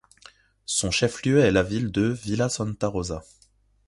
Son 0.65 0.89
chef-lieu 0.89 1.41
est 1.41 1.51
la 1.51 1.61
ville 1.61 1.91
de 1.91 2.07
Villa 2.07 2.49
Santa 2.49 2.87
Rosa. 2.87 3.23